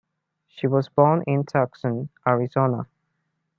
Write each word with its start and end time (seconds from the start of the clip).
She 0.47 0.65
was 0.65 0.89
born 0.89 1.23
in 1.27 1.43
Tucson, 1.45 2.09
Arizona. 2.27 2.87